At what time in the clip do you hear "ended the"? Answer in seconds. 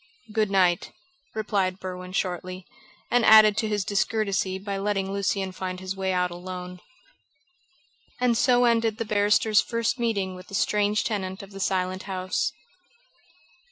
8.65-9.05